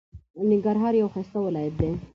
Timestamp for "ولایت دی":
1.47-1.91